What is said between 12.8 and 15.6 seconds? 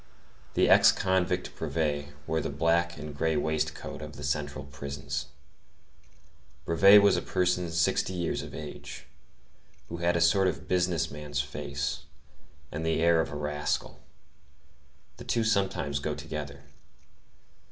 the air of a rascal. The two